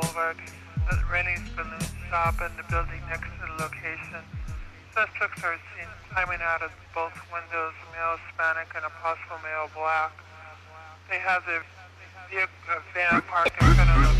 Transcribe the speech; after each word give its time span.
Boulevard 0.00 0.36
at 0.90 0.98
Rennie's 1.08 1.46
Balloon 1.54 1.78
Shop 2.10 2.34
and 2.40 2.50
the 2.58 2.64
building 2.66 2.98
next 3.08 3.30
to 3.38 3.46
the 3.46 3.62
location. 3.62 4.26
Suspects 4.92 5.44
are 5.44 5.54
seen 5.76 5.86
climbing 6.10 6.42
out 6.42 6.62
of 6.62 6.72
both 6.92 7.14
windows, 7.30 7.74
male 7.94 8.18
Hispanic 8.26 8.74
and 8.74 8.84
a 8.84 8.90
possible 8.98 9.38
male 9.44 9.70
black. 9.74 10.10
They 11.08 11.18
have 11.18 11.46
their 11.46 11.62
vehicle, 12.28 12.82
van 12.92 13.22
parked 13.22 13.54
in 13.62 13.74
front 13.74 13.90
of. 13.90 14.13